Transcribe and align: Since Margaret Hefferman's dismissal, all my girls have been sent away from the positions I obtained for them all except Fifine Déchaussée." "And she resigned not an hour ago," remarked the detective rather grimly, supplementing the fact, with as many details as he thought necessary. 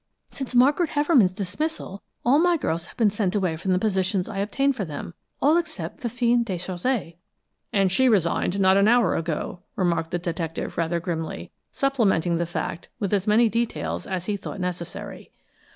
Since 0.31 0.55
Margaret 0.55 0.89
Hefferman's 0.89 1.31
dismissal, 1.31 2.01
all 2.25 2.39
my 2.39 2.57
girls 2.57 2.87
have 2.87 2.97
been 2.97 3.11
sent 3.11 3.35
away 3.35 3.55
from 3.55 3.71
the 3.71 3.77
positions 3.77 4.27
I 4.27 4.39
obtained 4.39 4.75
for 4.75 4.83
them 4.83 5.13
all 5.43 5.57
except 5.57 6.01
Fifine 6.01 6.43
Déchaussée." 6.43 7.17
"And 7.71 7.91
she 7.91 8.09
resigned 8.09 8.59
not 8.59 8.77
an 8.77 8.87
hour 8.87 9.15
ago," 9.15 9.59
remarked 9.75 10.09
the 10.09 10.17
detective 10.17 10.75
rather 10.75 10.99
grimly, 10.99 11.51
supplementing 11.71 12.37
the 12.39 12.47
fact, 12.47 12.89
with 12.99 13.13
as 13.13 13.27
many 13.27 13.47
details 13.47 14.07
as 14.07 14.25
he 14.25 14.37
thought 14.37 14.59
necessary. 14.59 15.29